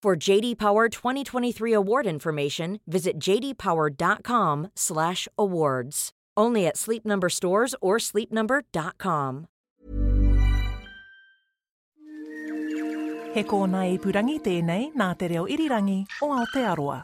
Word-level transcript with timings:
For 0.00 0.14
JD 0.14 0.58
Power 0.58 0.88
2023 0.88 1.72
award 1.72 2.06
information, 2.06 2.78
visit 2.86 3.18
jdpower.com/awards. 3.18 6.10
Only 6.36 6.66
at 6.68 6.76
Sleep 6.76 7.04
Number 7.04 7.28
stores 7.28 7.74
or 7.80 7.98
sleepnumber.com. 7.98 9.48
He 13.34 13.42
kōna 13.42 13.90
i 13.90 13.98
purangi 13.98 14.40
tēnei 14.40 14.92
nā 14.94 15.18
te 15.18 15.28
reo 15.28 15.46
irirangi 15.46 16.06
o 16.22 16.28
Aotearoa. 16.28 17.02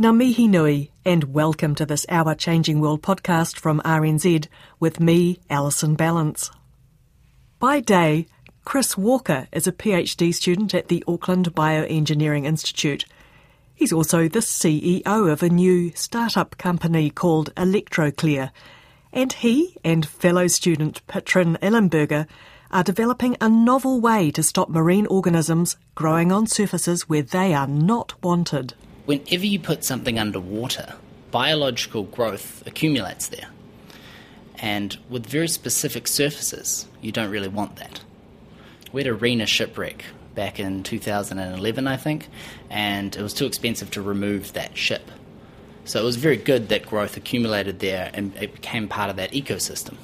Ngā 0.00 0.16
mihi 0.16 0.48
nui, 0.48 0.92
and 1.04 1.34
welcome 1.34 1.74
to 1.74 1.84
this 1.84 2.06
Our 2.08 2.36
Changing 2.36 2.80
World 2.80 3.02
podcast 3.02 3.58
from 3.58 3.80
RNZ 3.84 4.46
with 4.78 5.00
me, 5.00 5.40
Alison 5.50 5.96
Ballance. 5.96 6.52
By 7.58 7.80
day, 7.80 8.26
Chris 8.64 8.96
Walker 8.96 9.48
is 9.52 9.66
a 9.66 9.72
PhD 9.72 10.34
student 10.34 10.74
at 10.74 10.88
the 10.88 11.02
Auckland 11.08 11.54
Bioengineering 11.54 12.44
Institute. 12.44 13.04
He's 13.74 13.92
also 13.92 14.28
the 14.28 14.40
CEO 14.40 15.32
of 15.32 15.42
a 15.42 15.48
new 15.48 15.92
startup 15.94 16.56
company 16.58 17.10
called 17.10 17.54
Electroclear, 17.54 18.50
and 19.12 19.32
he 19.32 19.76
and 19.82 20.06
fellow 20.06 20.46
student 20.46 21.04
Patrin 21.08 21.58
Ellenberger 21.60 22.28
are 22.70 22.84
developing 22.84 23.36
a 23.40 23.48
novel 23.48 24.00
way 24.00 24.30
to 24.30 24.42
stop 24.42 24.68
marine 24.68 25.06
organisms 25.06 25.76
growing 25.94 26.30
on 26.30 26.46
surfaces 26.46 27.08
where 27.08 27.22
they 27.22 27.54
are 27.54 27.66
not 27.66 28.22
wanted. 28.22 28.74
Whenever 29.06 29.46
you 29.46 29.58
put 29.58 29.84
something 29.84 30.18
underwater, 30.18 30.94
biological 31.30 32.04
growth 32.04 32.64
accumulates 32.66 33.26
there. 33.26 33.48
And 34.58 34.98
with 35.08 35.26
very 35.26 35.48
specific 35.48 36.06
surfaces, 36.06 36.86
you 37.00 37.10
don't 37.10 37.30
really 37.30 37.48
want 37.48 37.76
that. 37.76 38.02
We 38.92 39.02
had 39.02 39.08
a 39.08 39.14
Rena 39.14 39.46
shipwreck 39.46 40.04
back 40.34 40.58
in 40.58 40.82
2011, 40.82 41.86
I 41.86 41.96
think, 41.96 42.28
and 42.68 43.14
it 43.14 43.22
was 43.22 43.34
too 43.34 43.46
expensive 43.46 43.90
to 43.92 44.02
remove 44.02 44.52
that 44.54 44.76
ship. 44.76 45.10
So 45.84 46.00
it 46.00 46.04
was 46.04 46.16
very 46.16 46.36
good 46.36 46.68
that 46.68 46.86
growth 46.86 47.16
accumulated 47.16 47.80
there 47.80 48.10
and 48.12 48.34
it 48.36 48.54
became 48.54 48.88
part 48.88 49.10
of 49.10 49.16
that 49.16 49.32
ecosystem. 49.32 49.96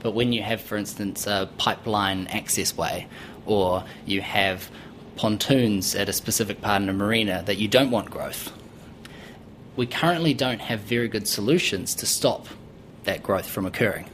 But 0.00 0.12
when 0.12 0.32
you 0.32 0.42
have, 0.42 0.60
for 0.60 0.76
instance, 0.76 1.26
a 1.26 1.48
pipeline 1.56 2.26
access 2.28 2.76
way, 2.76 3.06
or 3.46 3.84
you 4.06 4.20
have 4.20 4.70
pontoons 5.16 5.94
at 5.94 6.08
a 6.08 6.12
specific 6.12 6.60
part 6.60 6.82
in 6.82 6.88
a 6.88 6.92
marina 6.92 7.42
that 7.46 7.58
you 7.58 7.68
don't 7.68 7.90
want 7.90 8.10
growth, 8.10 8.52
we 9.76 9.86
currently 9.86 10.34
don't 10.34 10.60
have 10.60 10.80
very 10.80 11.08
good 11.08 11.26
solutions 11.26 11.94
to 11.96 12.06
stop 12.06 12.46
that 13.04 13.22
growth 13.22 13.48
from 13.48 13.66
occurring. 13.66 14.08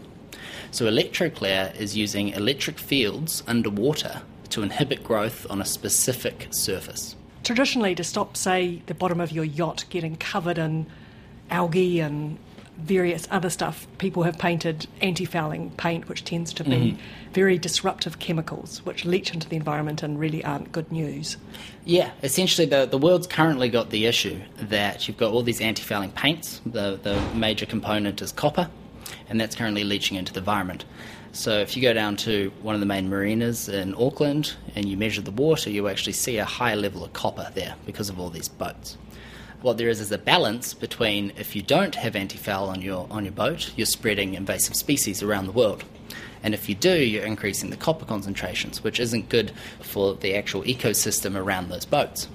So 0.73 0.87
Electroclear 0.87 1.75
is 1.77 1.97
using 1.97 2.29
electric 2.29 2.79
fields 2.79 3.43
underwater 3.47 4.23
to 4.51 4.63
inhibit 4.63 5.03
growth 5.03 5.47
on 5.51 5.61
a 5.61 5.65
specific 5.65 6.49
surface. 6.51 7.17
Traditionally, 7.43 7.95
to 7.95 8.05
stop, 8.05 8.37
say, 8.37 8.83
the 8.87 8.95
bottom 8.95 9.21
of 9.21 9.33
your 9.33 9.45
yacht 9.45 9.85
getting 9.91 10.17
covered 10.17 10.59
in 10.59 10.87
algae 11.51 12.01
and 12.01 12.39
various 12.79 13.27
other 13.31 13.51
stuff, 13.51 13.87
people 13.99 14.23
have 14.23 14.39
painted 14.39 14.87
anti 15.01 15.25
fouling 15.25 15.71
paint, 15.73 16.09
which 16.09 16.25
tends 16.25 16.53
to 16.55 16.65
be 16.65 16.71
mm-hmm. 16.71 17.33
very 17.33 17.59
disruptive 17.59 18.19
chemicals, 18.19 18.85
which 18.85 19.05
leach 19.05 19.33
into 19.33 19.49
the 19.49 19.57
environment 19.57 20.03
and 20.03 20.19
really 20.19 20.45
aren't 20.45 20.71
good 20.73 20.91
news. 20.91 21.37
Yeah, 21.85 22.11
essentially, 22.23 22.67
the, 22.67 22.87
the 22.87 22.99
world's 22.99 23.27
currently 23.27 23.69
got 23.69 23.91
the 23.91 24.07
issue 24.07 24.41
that 24.57 25.09
you've 25.09 25.17
got 25.17 25.33
all 25.33 25.43
these 25.43 25.61
anti 25.61 25.83
fouling 25.83 26.13
paints. 26.13 26.61
The, 26.65 26.99
the 27.03 27.21
major 27.35 27.67
component 27.67 28.23
is 28.23 28.33
copper, 28.33 28.71
and 29.31 29.41
that's 29.41 29.55
currently 29.55 29.85
leaching 29.85 30.19
into 30.19 30.33
the 30.33 30.41
environment. 30.41 30.85
So, 31.33 31.61
if 31.61 31.77
you 31.77 31.83
go 31.83 31.93
down 31.93 32.17
to 32.17 32.53
one 32.61 32.75
of 32.75 32.81
the 32.81 32.87
main 32.87 33.09
marinas 33.09 33.69
in 33.69 33.95
Auckland 33.95 34.55
and 34.75 34.87
you 34.87 34.97
measure 34.97 35.23
the 35.23 35.31
water, 35.31 35.71
you 35.71 35.89
actually 35.89 36.13
see 36.13 36.39
a 36.39 36.45
high 36.45 36.75
level 36.75 37.05
of 37.05 37.13
copper 37.13 37.51
there 37.55 37.77
because 37.87 38.11
of 38.11 38.19
all 38.19 38.31
these 38.31 38.49
boats. 38.49 38.99
What 39.63 39.79
there 39.79 39.89
is 39.89 40.01
is 40.01 40.11
a 40.11 40.19
balance 40.19 40.75
between 40.75 41.33
if 41.37 41.55
you 41.55 41.63
don't 41.63 41.95
have 41.95 42.17
anti 42.17 42.37
foul 42.37 42.69
on 42.69 42.83
your, 42.83 43.07
on 43.11 43.25
your 43.25 43.33
boat, 43.33 43.73
you're 43.77 43.87
spreading 43.87 44.35
invasive 44.35 44.75
species 44.75 45.23
around 45.23 45.47
the 45.47 45.53
world. 45.53 45.85
And 46.43 46.53
if 46.53 46.69
you 46.69 46.75
do, 46.75 46.99
you're 46.99 47.25
increasing 47.25 47.71
the 47.71 47.77
copper 47.77 48.07
concentrations, 48.07 48.83
which 48.83 48.99
isn't 48.99 49.29
good 49.29 49.53
for 49.81 50.15
the 50.15 50.35
actual 50.35 50.63
ecosystem 50.63 51.37
around 51.37 51.69
those 51.69 51.85
boats. 51.85 52.27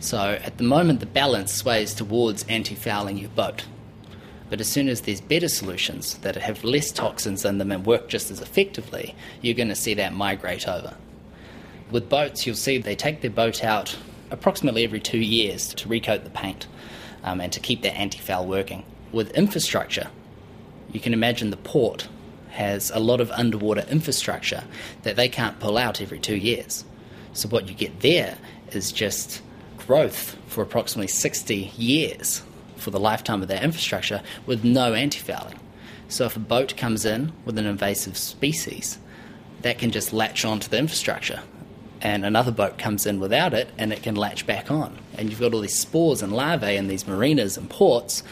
So 0.00 0.38
at 0.42 0.56
the 0.56 0.64
moment, 0.64 1.00
the 1.00 1.06
balance 1.06 1.52
sways 1.52 1.92
towards 1.92 2.44
anti 2.44 2.76
fouling 2.76 3.18
your 3.18 3.30
boat. 3.30 3.64
But 4.50 4.60
as 4.60 4.68
soon 4.68 4.88
as 4.88 5.02
there's 5.02 5.20
better 5.20 5.48
solutions 5.48 6.18
that 6.18 6.36
have 6.36 6.64
less 6.64 6.90
toxins 6.90 7.44
in 7.44 7.58
them 7.58 7.70
and 7.70 7.84
work 7.84 8.08
just 8.08 8.30
as 8.30 8.40
effectively, 8.40 9.14
you're 9.42 9.54
going 9.54 9.68
to 9.68 9.74
see 9.74 9.94
that 9.94 10.14
migrate 10.14 10.66
over. 10.66 10.94
With 11.90 12.08
boats, 12.08 12.46
you'll 12.46 12.56
see 12.56 12.78
they 12.78 12.96
take 12.96 13.20
their 13.20 13.30
boat 13.30 13.62
out 13.62 13.96
approximately 14.30 14.84
every 14.84 15.00
two 15.00 15.18
years 15.18 15.72
to 15.74 15.88
recoat 15.88 16.24
the 16.24 16.30
paint 16.30 16.66
um, 17.24 17.40
and 17.40 17.52
to 17.52 17.60
keep 17.60 17.82
that 17.82 17.96
anti 17.96 18.18
foul 18.18 18.46
working. 18.46 18.84
With 19.12 19.30
infrastructure, 19.32 20.08
you 20.92 21.00
can 21.00 21.12
imagine 21.12 21.50
the 21.50 21.56
port 21.56 22.08
has 22.50 22.90
a 22.90 22.98
lot 22.98 23.20
of 23.20 23.30
underwater 23.32 23.84
infrastructure 23.90 24.64
that 25.02 25.16
they 25.16 25.28
can't 25.28 25.60
pull 25.60 25.78
out 25.78 26.00
every 26.00 26.18
two 26.18 26.36
years. 26.36 26.84
So 27.32 27.48
what 27.48 27.68
you 27.68 27.74
get 27.74 28.00
there 28.00 28.38
is 28.72 28.92
just 28.92 29.42
growth 29.76 30.36
for 30.46 30.62
approximately 30.62 31.08
60 31.08 31.72
years 31.76 32.42
for 32.78 32.90
the 32.90 33.00
lifetime 33.00 33.42
of 33.42 33.48
that 33.48 33.62
infrastructure 33.62 34.22
with 34.46 34.64
no 34.64 34.94
anti 34.94 35.18
fouling. 35.18 35.58
So 36.08 36.24
if 36.24 36.36
a 36.36 36.40
boat 36.40 36.76
comes 36.76 37.04
in 37.04 37.32
with 37.44 37.58
an 37.58 37.66
invasive 37.66 38.16
species, 38.16 38.98
that 39.62 39.78
can 39.78 39.90
just 39.90 40.12
latch 40.12 40.44
onto 40.44 40.68
the 40.68 40.78
infrastructure. 40.78 41.40
And 42.00 42.24
another 42.24 42.52
boat 42.52 42.78
comes 42.78 43.06
in 43.06 43.20
without 43.20 43.52
it 43.52 43.68
and 43.76 43.92
it 43.92 44.02
can 44.02 44.14
latch 44.14 44.46
back 44.46 44.70
on. 44.70 44.96
And 45.16 45.30
you've 45.30 45.40
got 45.40 45.52
all 45.52 45.60
these 45.60 45.78
spores 45.78 46.22
and 46.22 46.32
larvae 46.32 46.76
in 46.76 46.88
these 46.88 47.06
marinas 47.06 47.56
and 47.56 47.68
ports 47.68 48.22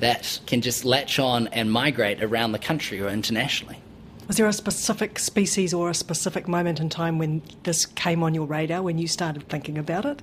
that 0.00 0.40
can 0.46 0.62
just 0.62 0.84
latch 0.84 1.18
on 1.18 1.48
and 1.48 1.70
migrate 1.70 2.22
around 2.22 2.52
the 2.52 2.58
country 2.58 3.00
or 3.00 3.08
internationally. 3.08 3.76
Was 4.26 4.36
there 4.36 4.46
a 4.46 4.52
specific 4.52 5.18
species 5.18 5.74
or 5.74 5.90
a 5.90 5.94
specific 5.94 6.48
moment 6.48 6.80
in 6.80 6.88
time 6.88 7.18
when 7.18 7.42
this 7.64 7.84
came 7.84 8.22
on 8.22 8.32
your 8.32 8.46
radar 8.46 8.80
when 8.80 8.96
you 8.96 9.06
started 9.06 9.48
thinking 9.48 9.76
about 9.76 10.06
it? 10.06 10.22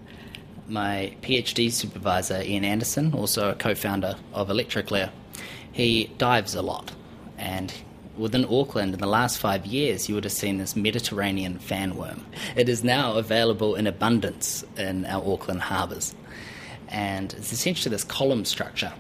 My 0.68 1.16
PhD 1.22 1.72
supervisor, 1.72 2.42
Ian 2.42 2.66
Anderson, 2.66 3.14
also 3.14 3.52
a 3.52 3.56
co 3.56 3.76
founder 3.76 4.16
of 4.34 4.50
Electroclear, 4.50 5.10
he 5.72 6.12
dives 6.18 6.56
a 6.56 6.62
lot. 6.62 6.92
And 7.38 7.74
within 8.18 8.46
Auckland, 8.46 8.94
in 8.94 9.00
the 9.00 9.08
last 9.08 9.38
five 9.38 9.66
years, 9.66 10.10
you 10.10 10.16
would 10.16 10.24
have 10.24 10.34
seen 10.34 10.58
this 10.58 10.76
Mediterranean 10.76 11.60
fanworm. 11.60 12.22
It 12.56 12.68
is 12.68 12.84
now 12.84 13.14
available 13.14 13.76
in 13.76 13.88
abundance 13.88 14.64
in 14.76 15.06
our 15.06 15.24
Auckland 15.26 15.62
harbours. 15.62 16.16
And 16.90 17.34
it's 17.34 17.54
essentially 17.54 17.92
this 17.92 18.04
column 18.04 18.46
structure. 18.46 18.94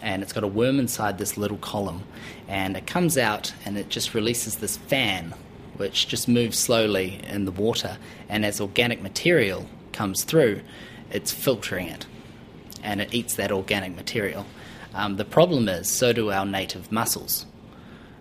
And 0.00 0.22
it's 0.22 0.32
got 0.32 0.42
a 0.42 0.48
worm 0.48 0.78
inside 0.80 1.18
this 1.18 1.36
little 1.36 1.58
column. 1.58 2.02
And 2.48 2.76
it 2.76 2.86
comes 2.86 3.16
out 3.18 3.54
and 3.64 3.76
it 3.76 3.88
just 3.88 4.14
releases 4.14 4.56
this 4.56 4.76
fan, 4.76 5.34
which 5.76 6.08
just 6.08 6.28
moves 6.28 6.58
slowly 6.58 7.20
in 7.28 7.44
the 7.44 7.52
water. 7.52 7.98
And 8.28 8.44
as 8.44 8.60
organic 8.60 9.02
material 9.02 9.66
comes 9.92 10.24
through, 10.24 10.62
it's 11.12 11.30
filtering 11.30 11.88
it 11.88 12.06
and 12.82 13.00
it 13.00 13.14
eats 13.14 13.36
that 13.36 13.52
organic 13.52 13.94
material. 13.94 14.44
Um, 14.94 15.16
the 15.16 15.24
problem 15.24 15.68
is, 15.68 15.90
so 15.90 16.12
do 16.12 16.30
our 16.30 16.44
native 16.44 16.90
mussels. 16.90 17.46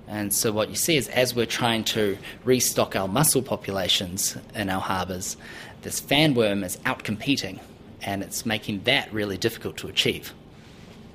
And 0.07 0.33
so, 0.33 0.51
what 0.51 0.69
you 0.69 0.75
see 0.75 0.97
is, 0.97 1.07
as 1.07 1.33
we're 1.33 1.45
trying 1.45 1.83
to 1.85 2.17
restock 2.43 2.95
our 2.95 3.07
mussel 3.07 3.41
populations 3.41 4.37
in 4.53 4.69
our 4.69 4.81
harbours, 4.81 5.37
this 5.83 6.01
fanworm 6.01 6.65
is 6.65 6.77
outcompeting 6.79 7.59
and 8.01 8.21
it's 8.21 8.45
making 8.45 8.83
that 8.83 9.11
really 9.13 9.37
difficult 9.37 9.77
to 9.77 9.87
achieve. 9.87 10.33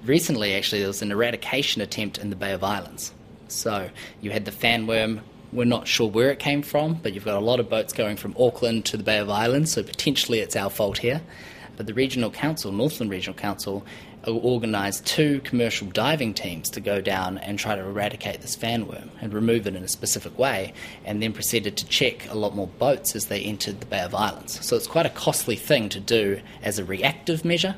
Recently, 0.04 0.54
actually, 0.54 0.78
there 0.78 0.88
was 0.88 1.02
an 1.02 1.12
eradication 1.12 1.82
attempt 1.82 2.18
in 2.18 2.30
the 2.30 2.36
Bay 2.36 2.52
of 2.52 2.64
Islands. 2.64 3.12
So, 3.48 3.90
you 4.20 4.30
had 4.30 4.44
the 4.44 4.50
fanworm 4.50 5.20
we're 5.52 5.64
not 5.64 5.86
sure 5.86 6.08
where 6.08 6.30
it 6.30 6.38
came 6.38 6.62
from, 6.62 6.94
but 6.94 7.14
you've 7.14 7.24
got 7.24 7.36
a 7.36 7.44
lot 7.44 7.60
of 7.60 7.70
boats 7.70 7.92
going 7.92 8.16
from 8.16 8.34
Auckland 8.38 8.84
to 8.86 8.96
the 8.96 9.02
Bay 9.02 9.18
of 9.18 9.30
Islands, 9.30 9.72
so 9.72 9.82
potentially 9.82 10.40
it's 10.40 10.56
our 10.56 10.70
fault 10.70 10.98
here. 10.98 11.22
But 11.76 11.86
the 11.86 11.94
Regional 11.94 12.30
Council, 12.30 12.72
Northland 12.72 13.10
Regional 13.10 13.38
Council, 13.38 13.84
uh, 14.26 14.32
organised 14.32 15.04
two 15.06 15.40
commercial 15.40 15.86
diving 15.88 16.34
teams 16.34 16.70
to 16.70 16.80
go 16.80 17.00
down 17.00 17.38
and 17.38 17.58
try 17.58 17.76
to 17.76 17.82
eradicate 17.82 18.40
this 18.40 18.54
fan 18.54 18.86
worm 18.86 19.10
and 19.20 19.32
remove 19.32 19.66
it 19.66 19.76
in 19.76 19.82
a 19.82 19.88
specific 19.88 20.38
way, 20.38 20.72
and 21.04 21.22
then 21.22 21.32
proceeded 21.32 21.76
to 21.76 21.86
check 21.86 22.28
a 22.30 22.34
lot 22.34 22.54
more 22.54 22.66
boats 22.66 23.14
as 23.14 23.26
they 23.26 23.40
entered 23.42 23.80
the 23.80 23.86
Bay 23.86 24.00
of 24.00 24.14
Islands. 24.14 24.64
So 24.64 24.76
it's 24.76 24.86
quite 24.86 25.06
a 25.06 25.10
costly 25.10 25.56
thing 25.56 25.88
to 25.90 26.00
do 26.00 26.40
as 26.62 26.78
a 26.78 26.84
reactive 26.84 27.44
measure. 27.44 27.76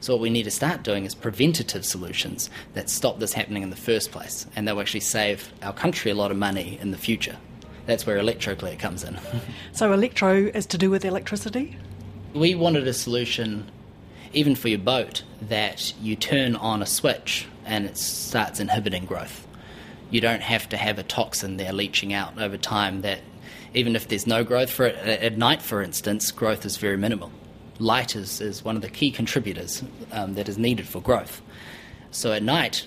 So 0.00 0.14
what 0.14 0.22
we 0.22 0.30
need 0.30 0.44
to 0.44 0.50
start 0.50 0.82
doing 0.82 1.04
is 1.04 1.14
preventative 1.14 1.84
solutions 1.84 2.48
that 2.72 2.88
stop 2.88 3.18
this 3.18 3.34
happening 3.34 3.62
in 3.62 3.70
the 3.70 3.76
first 3.76 4.10
place, 4.12 4.46
and 4.56 4.66
that 4.66 4.74
will 4.74 4.80
actually 4.80 5.00
save 5.00 5.52
our 5.62 5.74
country 5.74 6.10
a 6.10 6.14
lot 6.14 6.30
of 6.30 6.38
money 6.38 6.78
in 6.80 6.90
the 6.90 6.96
future. 6.96 7.36
That's 7.84 8.06
where 8.06 8.18
electroclear 8.18 8.78
comes 8.78 9.04
in. 9.04 9.18
So 9.72 9.92
electro 9.92 10.46
is 10.54 10.66
to 10.66 10.78
do 10.78 10.90
with 10.90 11.04
electricity? 11.04 11.76
We 12.34 12.54
wanted 12.54 12.86
a 12.86 12.92
solution, 12.92 13.70
even 14.32 14.54
for 14.54 14.68
your 14.68 14.78
boat, 14.78 15.22
that 15.42 15.92
you 16.00 16.16
turn 16.16 16.56
on 16.56 16.82
a 16.82 16.86
switch 16.86 17.46
and 17.64 17.86
it 17.86 17.96
starts 17.96 18.60
inhibiting 18.60 19.04
growth. 19.06 19.46
You 20.10 20.20
don't 20.20 20.42
have 20.42 20.68
to 20.70 20.76
have 20.76 20.98
a 20.98 21.02
toxin 21.02 21.56
there 21.56 21.72
leaching 21.72 22.12
out 22.12 22.40
over 22.40 22.56
time 22.56 23.02
that, 23.02 23.20
even 23.74 23.94
if 23.94 24.08
there's 24.08 24.26
no 24.26 24.42
growth 24.44 24.70
for 24.70 24.86
it, 24.86 24.96
at 24.96 25.38
night, 25.38 25.62
for 25.62 25.82
instance, 25.82 26.30
growth 26.30 26.64
is 26.64 26.76
very 26.76 26.96
minimal. 26.96 27.30
Light 27.78 28.16
is, 28.16 28.40
is 28.40 28.64
one 28.64 28.76
of 28.76 28.82
the 28.82 28.90
key 28.90 29.10
contributors 29.10 29.82
um, 30.12 30.34
that 30.34 30.48
is 30.48 30.58
needed 30.58 30.86
for 30.86 31.00
growth. 31.00 31.40
So 32.10 32.32
at 32.32 32.42
night, 32.42 32.86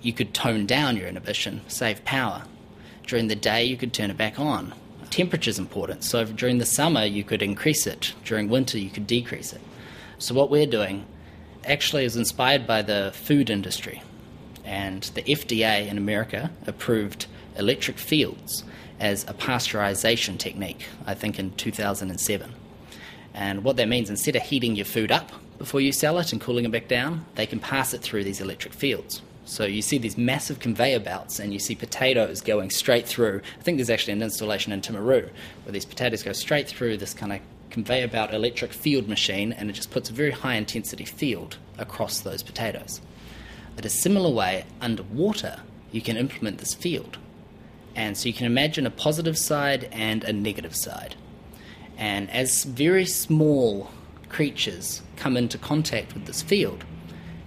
you 0.00 0.12
could 0.12 0.34
tone 0.34 0.66
down 0.66 0.96
your 0.96 1.06
inhibition, 1.06 1.60
save 1.68 2.04
power. 2.04 2.44
During 3.06 3.28
the 3.28 3.36
day, 3.36 3.64
you 3.64 3.76
could 3.76 3.92
turn 3.92 4.10
it 4.10 4.16
back 4.16 4.40
on 4.40 4.74
temperature 5.14 5.48
is 5.48 5.60
important. 5.60 6.02
So 6.02 6.24
during 6.24 6.58
the 6.58 6.66
summer, 6.66 7.04
you 7.04 7.22
could 7.22 7.40
increase 7.40 7.86
it. 7.86 8.14
During 8.24 8.48
winter, 8.48 8.78
you 8.78 8.90
could 8.90 9.06
decrease 9.06 9.52
it. 9.52 9.60
So 10.18 10.34
what 10.34 10.50
we're 10.50 10.66
doing 10.66 11.06
actually 11.64 12.04
is 12.04 12.16
inspired 12.16 12.66
by 12.66 12.82
the 12.82 13.12
food 13.14 13.48
industry. 13.48 14.02
And 14.64 15.04
the 15.14 15.22
FDA 15.22 15.86
in 15.86 15.98
America 15.98 16.50
approved 16.66 17.26
electric 17.56 17.96
fields 17.98 18.64
as 18.98 19.22
a 19.24 19.34
pasteurization 19.34 20.36
technique, 20.36 20.84
I 21.06 21.14
think 21.14 21.38
in 21.38 21.52
2007. 21.52 22.52
And 23.34 23.62
what 23.62 23.76
that 23.76 23.88
means, 23.88 24.10
instead 24.10 24.34
of 24.34 24.42
heating 24.42 24.74
your 24.74 24.84
food 24.84 25.12
up 25.12 25.30
before 25.58 25.80
you 25.80 25.92
sell 25.92 26.18
it 26.18 26.32
and 26.32 26.40
cooling 26.40 26.64
it 26.64 26.72
back 26.72 26.88
down, 26.88 27.24
they 27.36 27.46
can 27.46 27.60
pass 27.60 27.94
it 27.94 28.00
through 28.00 28.24
these 28.24 28.40
electric 28.40 28.74
fields. 28.74 29.22
So 29.46 29.64
you 29.64 29.82
see 29.82 29.98
these 29.98 30.16
massive 30.16 30.58
conveyor 30.58 31.00
belts, 31.00 31.38
and 31.38 31.52
you 31.52 31.58
see 31.58 31.74
potatoes 31.74 32.40
going 32.40 32.70
straight 32.70 33.06
through. 33.06 33.42
I 33.58 33.62
think 33.62 33.76
there's 33.78 33.90
actually 33.90 34.14
an 34.14 34.22
installation 34.22 34.72
in 34.72 34.80
Timaru 34.80 35.28
where 35.64 35.72
these 35.72 35.84
potatoes 35.84 36.22
go 36.22 36.32
straight 36.32 36.68
through 36.68 36.96
this 36.96 37.12
kind 37.12 37.32
of 37.32 37.40
conveyor 37.70 38.08
belt 38.08 38.32
electric 38.32 38.72
field 38.72 39.08
machine, 39.08 39.52
and 39.52 39.68
it 39.68 39.74
just 39.74 39.90
puts 39.90 40.08
a 40.08 40.12
very 40.12 40.30
high 40.30 40.54
intensity 40.54 41.04
field 41.04 41.58
across 41.76 42.20
those 42.20 42.42
potatoes. 42.42 43.00
But 43.76 43.84
a 43.84 43.90
similar 43.90 44.30
way, 44.30 44.64
underwater, 44.80 45.60
you 45.92 46.00
can 46.00 46.16
implement 46.16 46.58
this 46.58 46.74
field. 46.74 47.18
And 47.96 48.16
so 48.16 48.28
you 48.28 48.32
can 48.32 48.46
imagine 48.46 48.86
a 48.86 48.90
positive 48.90 49.36
side 49.36 49.88
and 49.92 50.24
a 50.24 50.32
negative 50.32 50.74
side. 50.74 51.16
And 51.96 52.30
as 52.30 52.64
very 52.64 53.06
small 53.06 53.90
creatures 54.28 55.02
come 55.16 55.36
into 55.36 55.58
contact 55.58 56.14
with 56.14 56.26
this 56.26 56.42
field, 56.42 56.84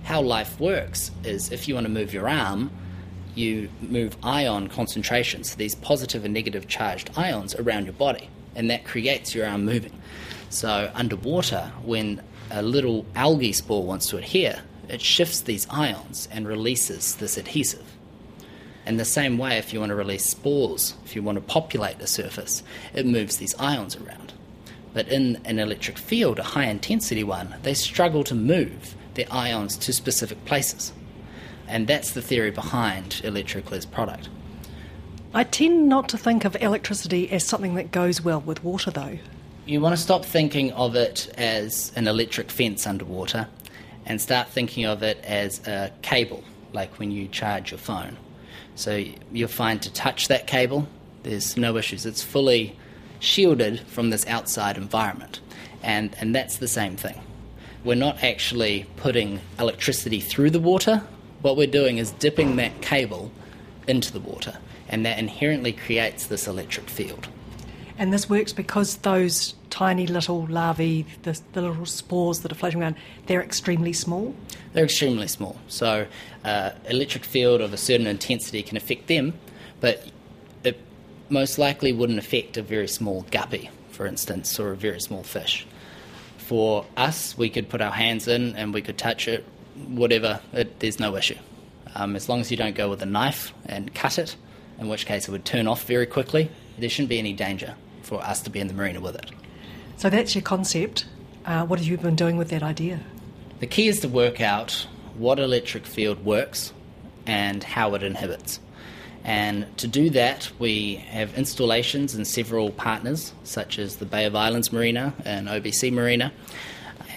how 0.07 0.21
life 0.21 0.57
works 0.57 1.11
is 1.25 1.51
if 1.51 1.67
you 1.67 1.73
want 1.73 1.85
to 1.85 1.91
move 1.91 2.13
your 2.13 2.29
arm, 2.29 2.71
you 3.35 3.69
move 3.81 4.15
ion 4.23 4.69
concentrations, 4.69 5.55
these 5.55 5.75
positive 5.75 6.23
and 6.23 6.33
negative 6.33 6.65
charged 6.65 7.11
ions 7.17 7.53
around 7.55 7.83
your 7.83 7.93
body, 7.93 8.29
and 8.55 8.69
that 8.69 8.85
creates 8.85 9.35
your 9.35 9.45
arm 9.45 9.65
moving. 9.65 9.91
So, 10.49 10.89
underwater, 10.95 11.73
when 11.83 12.21
a 12.49 12.61
little 12.61 13.05
algae 13.15 13.51
spore 13.51 13.83
wants 13.83 14.07
to 14.07 14.17
adhere, 14.17 14.61
it 14.87 15.01
shifts 15.01 15.41
these 15.41 15.67
ions 15.69 16.29
and 16.31 16.47
releases 16.47 17.17
this 17.17 17.35
adhesive. 17.35 17.93
In 18.85 18.95
the 18.95 19.03
same 19.03 19.37
way, 19.37 19.57
if 19.57 19.73
you 19.73 19.81
want 19.81 19.89
to 19.89 19.95
release 19.95 20.23
spores, 20.23 20.93
if 21.03 21.17
you 21.17 21.21
want 21.21 21.35
to 21.35 21.41
populate 21.41 21.99
the 21.99 22.07
surface, 22.07 22.63
it 22.93 23.05
moves 23.05 23.35
these 23.35 23.55
ions 23.59 23.97
around. 23.97 24.31
But 24.93 25.09
in 25.09 25.41
an 25.43 25.59
electric 25.59 25.97
field, 25.97 26.39
a 26.39 26.43
high 26.43 26.67
intensity 26.67 27.25
one, 27.25 27.55
they 27.63 27.73
struggle 27.73 28.23
to 28.23 28.33
move 28.33 28.95
their 29.17 29.27
ions 29.29 29.75
to 29.77 29.91
specific 29.91 30.43
places. 30.45 30.93
And 31.67 31.85
that's 31.87 32.11
the 32.11 32.21
theory 32.21 32.51
behind 32.51 33.21
Electroclear's 33.23 33.85
product. 33.85 34.29
I 35.33 35.43
tend 35.43 35.89
not 35.89 36.07
to 36.09 36.17
think 36.17 36.45
of 36.45 36.55
electricity 36.61 37.29
as 37.29 37.45
something 37.45 37.75
that 37.75 37.91
goes 37.91 38.21
well 38.21 38.39
with 38.39 38.63
water, 38.63 38.89
though. 38.89 39.19
You 39.65 39.81
want 39.81 39.93
to 39.95 40.01
stop 40.01 40.23
thinking 40.23 40.71
of 40.71 40.95
it 40.95 41.29
as 41.37 41.91
an 41.97 42.07
electric 42.07 42.49
fence 42.49 42.87
underwater 42.87 43.47
and 44.05 44.21
start 44.21 44.47
thinking 44.47 44.85
of 44.85 45.03
it 45.03 45.19
as 45.25 45.59
a 45.67 45.91
cable, 46.01 46.43
like 46.71 46.97
when 46.97 47.11
you 47.11 47.27
charge 47.27 47.71
your 47.71 47.77
phone. 47.77 48.15
So 48.75 49.03
you'll 49.33 49.49
find 49.49 49.81
to 49.81 49.91
touch 49.91 50.29
that 50.29 50.47
cable, 50.47 50.87
there's 51.23 51.57
no 51.57 51.75
issues. 51.75 52.05
It's 52.05 52.23
fully 52.23 52.77
shielded 53.19 53.81
from 53.81 54.11
this 54.11 54.25
outside 54.27 54.77
environment. 54.77 55.41
And, 55.83 56.15
and 56.19 56.33
that's 56.33 56.57
the 56.57 56.67
same 56.69 56.95
thing 56.95 57.21
we're 57.87 57.95
not 57.95 58.21
actually 58.21 58.85
putting 58.97 59.39
electricity 59.57 60.19
through 60.19 60.49
the 60.49 60.59
water. 60.59 61.01
What 61.41 61.55
we're 61.55 61.67
doing 61.67 61.99
is 61.99 62.11
dipping 62.11 62.57
that 62.57 62.81
cable 62.81 63.31
into 63.87 64.11
the 64.11 64.19
water, 64.19 64.57
and 64.89 65.05
that 65.05 65.17
inherently 65.17 65.71
creates 65.71 66.27
this 66.27 66.47
electric 66.47 66.89
field. 66.89 67.29
And 67.97 68.11
this 68.11 68.29
works 68.29 68.51
because 68.51 68.97
those 68.97 69.55
tiny 69.69 70.05
little 70.05 70.45
larvae, 70.47 71.05
the, 71.23 71.39
the, 71.53 71.61
little 71.61 71.85
spores 71.85 72.41
that 72.41 72.51
are 72.51 72.55
floating 72.55 72.81
around, 72.81 72.95
they're 73.25 73.41
extremely 73.41 73.93
small? 73.93 74.35
They're 74.73 74.83
extremely 74.83 75.27
small. 75.27 75.55
So, 75.69 76.07
uh, 76.43 76.71
electric 76.89 77.23
field 77.23 77.61
of 77.61 77.73
a 77.73 77.77
certain 77.77 78.05
intensity 78.05 78.63
can 78.63 78.75
affect 78.75 79.07
them, 79.07 79.33
but 79.79 80.05
it 80.63 80.77
most 81.29 81.57
likely 81.57 81.93
wouldn't 81.93 82.19
affect 82.19 82.57
a 82.57 82.61
very 82.61 82.87
small 82.87 83.25
guppy, 83.31 83.69
for 83.91 84.05
instance, 84.05 84.59
or 84.59 84.71
a 84.71 84.75
very 84.75 84.99
small 84.99 85.23
fish 85.23 85.65
for 86.47 86.85
us, 86.95 87.37
we 87.37 87.49
could 87.49 87.67
put 87.67 87.81
our 87.81 87.91
hands 87.91 88.25
in 88.25 88.55
and 88.55 88.73
we 88.73 88.81
could 88.81 88.97
touch 88.97 89.27
it, 89.27 89.43
whatever, 89.87 90.39
it, 90.53 90.79
there's 90.79 90.97
no 90.97 91.17
issue. 91.17 91.35
Um, 91.93 92.15
as 92.15 92.29
long 92.29 92.39
as 92.39 92.49
you 92.49 92.55
don't 92.55 92.73
go 92.73 92.89
with 92.89 93.01
a 93.01 93.05
knife 93.05 93.53
and 93.65 93.93
cut 93.93 94.17
it, 94.17 94.37
in 94.79 94.87
which 94.87 95.05
case 95.05 95.27
it 95.27 95.31
would 95.31 95.43
turn 95.43 95.67
off 95.67 95.83
very 95.83 96.05
quickly, 96.05 96.49
there 96.77 96.89
shouldn't 96.89 97.09
be 97.09 97.19
any 97.19 97.33
danger 97.33 97.75
for 98.01 98.23
us 98.23 98.41
to 98.43 98.49
be 98.49 98.61
in 98.61 98.67
the 98.67 98.73
marina 98.73 99.01
with 99.01 99.15
it. 99.15 99.29
So 99.97 100.09
that's 100.09 100.35
your 100.35 100.41
concept. 100.41 101.05
Uh, 101.45 101.65
what 101.65 101.79
have 101.79 101.87
you 101.87 101.97
been 101.97 102.15
doing 102.15 102.37
with 102.37 102.49
that 102.49 102.63
idea? 102.63 103.01
The 103.59 103.67
key 103.67 103.89
is 103.89 103.99
to 104.01 104.07
work 104.07 104.39
out 104.39 104.87
what 105.17 105.39
electric 105.39 105.85
field 105.85 106.23
works 106.23 106.71
and 107.25 107.61
how 107.61 107.93
it 107.95 108.03
inhibits. 108.03 108.61
And 109.27 109.77
to 109.79 109.89
do 109.89 110.09
that, 110.11 110.49
we 110.57 110.95
have 110.95 111.37
installations 111.37 112.15
in 112.15 112.23
several 112.23 112.71
partners, 112.71 113.33
such 113.43 113.77
as 113.77 113.97
the 113.97 114.05
Bay 114.05 114.23
of 114.23 114.37
Islands 114.37 114.71
Marina 114.71 115.13
and 115.25 115.49
OBC 115.49 115.91
Marina. 115.91 116.31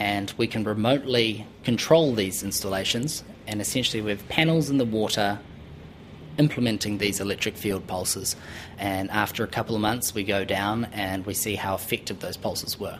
And 0.00 0.34
we 0.36 0.48
can 0.48 0.64
remotely 0.64 1.46
control 1.62 2.12
these 2.12 2.42
installations. 2.42 3.22
And 3.46 3.60
essentially, 3.60 4.02
we 4.02 4.10
have 4.10 4.28
panels 4.28 4.70
in 4.70 4.78
the 4.78 4.84
water 4.84 5.38
implementing 6.36 6.98
these 6.98 7.20
electric 7.20 7.56
field 7.56 7.86
pulses. 7.86 8.34
And 8.76 9.08
after 9.12 9.44
a 9.44 9.48
couple 9.48 9.76
of 9.76 9.80
months, 9.80 10.12
we 10.12 10.24
go 10.24 10.44
down 10.44 10.86
and 10.86 11.24
we 11.24 11.34
see 11.34 11.54
how 11.54 11.76
effective 11.76 12.18
those 12.18 12.36
pulses 12.36 12.80
were. 12.80 12.98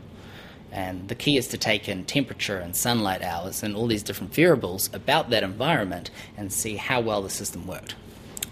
And 0.71 1.09
the 1.09 1.17
key 1.17 1.37
is 1.37 1.49
to 1.49 1.59
take 1.59 1.89
in 1.89 2.05
temperature 2.05 2.59
and 2.59 2.77
sunlight 2.77 3.23
hours 3.23 3.65
and 3.65 3.75
all 3.75 3.89
these 3.89 4.05
different 4.05 4.33
variables 4.33 4.89
about 4.95 5.31
that 5.31 5.43
environment 5.43 6.13
and 6.37 6.53
see 6.53 6.77
how 6.77 7.01
well 7.01 7.23
the 7.23 7.31
system 7.31 7.67
worked. 7.67 7.97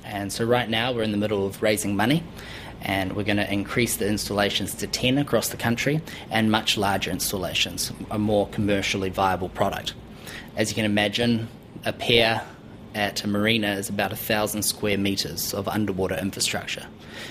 And 0.09 0.33
so 0.33 0.45
right 0.45 0.69
now 0.69 0.93
we're 0.93 1.03
in 1.03 1.13
the 1.13 1.19
middle 1.19 1.47
of 1.47 1.63
raising 1.63 1.95
money 1.95 2.25
and 2.81 3.15
we're 3.15 3.25
going 3.25 3.37
to 3.37 3.53
increase 3.53 3.97
the 3.97 4.09
installations 4.09 4.75
to 4.77 4.87
10 4.87 5.19
across 5.19 5.49
the 5.49 5.57
country 5.57 6.01
and 6.31 6.51
much 6.51 6.77
larger 6.77 7.11
installations, 7.11 7.93
a 8.11 8.19
more 8.19 8.49
commercially 8.49 9.11
viable 9.11 9.49
product. 9.49 9.95
As 10.57 10.71
you 10.71 10.75
can 10.75 10.85
imagine, 10.85 11.49
a 11.85 11.93
pier 11.93 12.43
at 12.95 13.23
a 13.23 13.29
marina 13.29 13.73
is 13.73 13.89
about 13.89 14.13
a 14.13 14.17
thousand 14.17 14.63
square 14.63 14.97
metres 14.97 15.53
of 15.53 15.69
underwater 15.69 16.17
infrastructure. 16.17 16.87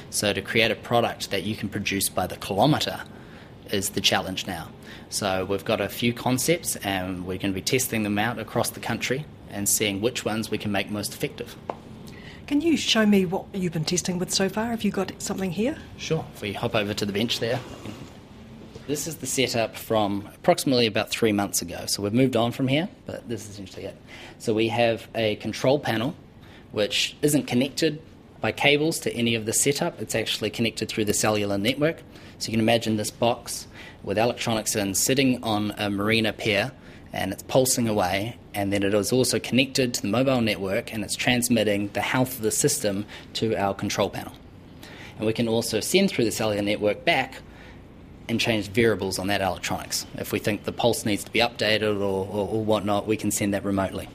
So 0.10 0.34
to 0.34 0.41
create 0.41 0.72
a 0.72 0.75
product 0.75 1.31
that 1.31 1.43
you 1.43 1.55
can 1.55 1.69
produce 1.69 2.10
by 2.10 2.27
the 2.27 2.38
kilometre 2.38 3.01
is 3.72 3.89
the 3.89 4.01
challenge 4.01 4.48
now. 4.48 4.69
So 5.10 5.46
we've 5.46 5.65
got 5.65 5.81
a 5.81 5.89
few 5.89 6.13
concepts 6.13 6.75
and 6.77 7.25
we're 7.25 7.38
going 7.38 7.53
to 7.53 7.60
be 7.60 7.62
testing 7.62 8.03
them 8.03 8.19
out 8.19 8.38
across 8.39 8.69
the 8.69 8.79
country 8.79 9.25
and 9.50 9.67
seeing 9.67 10.00
which 10.01 10.25
ones 10.25 10.51
we 10.51 10.57
can 10.57 10.72
make 10.72 10.91
most 10.91 11.13
effective. 11.13 11.55
Can 12.47 12.61
you 12.61 12.77
show 12.77 13.05
me 13.05 13.25
what 13.25 13.43
you've 13.53 13.73
been 13.73 13.83
testing 13.83 14.19
with 14.19 14.33
so 14.33 14.47
far? 14.47 14.67
Have 14.67 14.85
you 14.85 14.89
got 14.89 15.11
something 15.21 15.51
here? 15.51 15.75
Sure. 15.97 16.23
If 16.33 16.41
we 16.41 16.53
hop 16.53 16.75
over 16.75 16.93
to 16.93 17.05
the 17.05 17.11
bench 17.11 17.41
there. 17.41 17.59
This 18.87 19.05
is 19.05 19.17
the 19.17 19.27
setup 19.27 19.75
from 19.75 20.29
approximately 20.33 20.87
about 20.87 21.09
three 21.09 21.33
months 21.33 21.61
ago. 21.61 21.83
So 21.87 22.01
we've 22.01 22.13
moved 22.13 22.37
on 22.37 22.53
from 22.53 22.69
here, 22.69 22.87
but 23.05 23.27
this 23.27 23.43
is 23.43 23.49
essentially 23.49 23.83
it. 23.83 23.97
So 24.39 24.53
we 24.53 24.69
have 24.69 25.09
a 25.13 25.35
control 25.35 25.77
panel 25.77 26.15
which 26.71 27.17
isn't 27.21 27.47
connected 27.47 28.01
by 28.39 28.53
cables 28.53 29.01
to 29.01 29.13
any 29.13 29.35
of 29.35 29.45
the 29.45 29.51
setup. 29.51 30.01
It's 30.01 30.15
actually 30.15 30.49
connected 30.49 30.87
through 30.87 31.03
the 31.03 31.13
cellular 31.13 31.57
network. 31.57 31.97
So 32.39 32.47
you 32.47 32.53
can 32.53 32.61
imagine 32.61 32.95
this 32.95 33.11
box 33.11 33.67
with 34.03 34.17
electronics 34.17 34.73
in 34.73 34.93
sitting 34.95 35.43
on 35.43 35.73
a 35.77 35.89
marina 35.89 36.31
pier 36.31 36.71
and 37.17 37.33
it's 37.33 37.43
pulsing 37.43 37.88
away, 37.89 38.38
and 38.53 38.71
then 38.71 38.83
it 38.83 38.93
is 38.93 39.12
also 39.12 39.39
connected 39.39 39.93
to 39.95 40.01
the 40.03 40.07
mobile 40.07 40.39
network 40.39 40.93
and 40.93 41.03
it's 41.03 41.15
transmitting 41.15 41.89
the 41.93 42.01
health 42.01 42.36
of 42.36 42.41
the 42.41 42.51
system 42.51 43.05
to 43.33 43.55
our 43.55 43.74
control 43.74 44.09
panel. 44.09 44.33
And 45.17 45.25
we 45.25 45.33
can 45.33 45.47
also 45.47 45.79
send 45.79 46.09
through 46.09 46.25
the 46.25 46.31
cellular 46.31 46.62
network 46.62 47.03
back 47.03 47.41
and 48.29 48.39
change 48.39 48.69
variables 48.69 49.19
on 49.19 49.27
that 49.27 49.41
electronics. 49.41 50.05
If 50.15 50.31
we 50.31 50.39
think 50.39 50.65
the 50.65 50.71
pulse 50.71 51.05
needs 51.05 51.24
to 51.24 51.31
be 51.31 51.39
updated 51.39 51.97
or, 51.97 52.25
or, 52.27 52.47
or 52.50 52.63
whatnot, 52.63 53.07
we 53.07 53.17
can 53.17 53.31
send 53.31 53.53
that 53.53 53.63
remotely. 53.63 54.09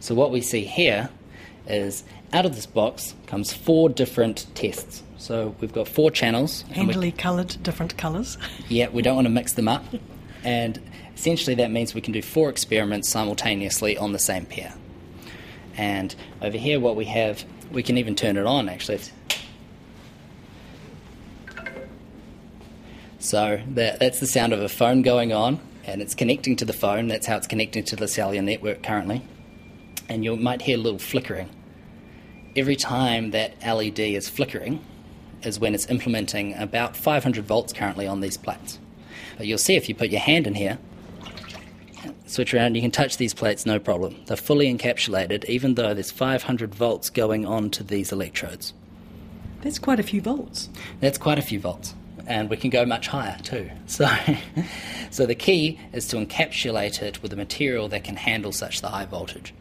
So 0.00 0.14
what 0.14 0.30
we 0.30 0.40
see 0.40 0.64
here 0.64 1.08
is 1.66 2.04
out 2.32 2.44
of 2.44 2.56
this 2.56 2.66
box 2.66 3.14
comes 3.26 3.52
four 3.52 3.88
different 3.88 4.46
tests. 4.54 5.02
So 5.16 5.54
we've 5.60 5.72
got 5.72 5.88
four 5.88 6.10
channels. 6.10 6.62
Handily 6.72 7.12
coloured, 7.12 7.56
different 7.62 7.96
colours. 7.96 8.36
yeah, 8.68 8.88
we 8.88 9.00
don't 9.00 9.14
want 9.14 9.26
to 9.26 9.30
mix 9.30 9.54
them 9.54 9.68
up. 9.68 9.84
And 10.42 10.78
essentially, 11.24 11.54
that 11.54 11.70
means 11.70 11.94
we 11.94 12.02
can 12.02 12.12
do 12.12 12.20
four 12.20 12.50
experiments 12.50 13.08
simultaneously 13.08 13.96
on 13.96 14.12
the 14.12 14.18
same 14.18 14.44
pair. 14.44 14.74
And 15.74 16.14
over 16.42 16.58
here, 16.58 16.78
what 16.78 16.96
we 16.96 17.06
have, 17.06 17.42
we 17.72 17.82
can 17.82 17.96
even 17.96 18.14
turn 18.14 18.36
it 18.36 18.44
on 18.44 18.68
actually. 18.68 19.00
So 23.18 23.58
that, 23.68 24.00
that's 24.00 24.20
the 24.20 24.26
sound 24.26 24.52
of 24.52 24.60
a 24.60 24.68
phone 24.68 25.00
going 25.00 25.32
on, 25.32 25.60
and 25.86 26.02
it's 26.02 26.14
connecting 26.14 26.56
to 26.56 26.66
the 26.66 26.74
phone. 26.74 27.08
That's 27.08 27.26
how 27.26 27.38
it's 27.38 27.46
connecting 27.46 27.84
to 27.84 27.96
the 27.96 28.06
cellular 28.06 28.42
network 28.42 28.82
currently. 28.82 29.22
And 30.10 30.26
you 30.26 30.36
might 30.36 30.60
hear 30.60 30.76
a 30.76 30.80
little 30.80 30.98
flickering. 30.98 31.48
Every 32.54 32.76
time 32.76 33.30
that 33.30 33.54
LED 33.66 33.98
is 33.98 34.28
flickering 34.28 34.84
is 35.42 35.58
when 35.58 35.74
it's 35.74 35.88
implementing 35.88 36.54
about 36.54 36.98
500 36.98 37.46
volts 37.46 37.72
currently 37.72 38.06
on 38.06 38.20
these 38.20 38.36
plates. 38.36 38.78
But 39.38 39.46
you'll 39.46 39.56
see 39.56 39.74
if 39.74 39.88
you 39.88 39.94
put 39.94 40.10
your 40.10 40.20
hand 40.20 40.46
in 40.46 40.54
here, 40.54 40.78
switch 42.34 42.52
around, 42.52 42.74
you 42.74 42.82
can 42.82 42.90
touch 42.90 43.16
these 43.16 43.32
plates 43.32 43.64
no 43.64 43.78
problem. 43.78 44.16
They're 44.26 44.36
fully 44.36 44.72
encapsulated, 44.72 45.44
even 45.46 45.74
though 45.74 45.94
there's 45.94 46.10
500 46.10 46.74
volts 46.74 47.10
going 47.10 47.46
on 47.46 47.70
to 47.70 47.84
these 47.84 48.12
electrodes. 48.12 48.74
That's 49.62 49.78
quite 49.78 50.00
a 50.00 50.02
few 50.02 50.20
volts. 50.20 50.68
That's 51.00 51.16
quite 51.16 51.38
a 51.38 51.42
few 51.42 51.58
volts, 51.58 51.94
and 52.26 52.50
we 52.50 52.56
can 52.56 52.68
go 52.68 52.84
much 52.84 53.08
higher 53.08 53.38
too. 53.42 53.70
So, 53.86 54.08
so 55.10 55.26
the 55.26 55.34
key 55.34 55.78
is 55.92 56.08
to 56.08 56.16
encapsulate 56.16 57.00
it 57.00 57.22
with 57.22 57.32
a 57.32 57.36
material 57.36 57.88
that 57.88 58.04
can 58.04 58.16
handle 58.16 58.52
such 58.52 58.80
the 58.80 58.88
high 58.88 59.06
voltage. 59.06 59.54